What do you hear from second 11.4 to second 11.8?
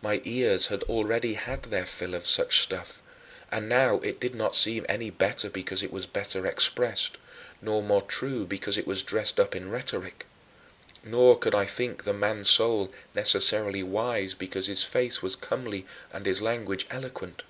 I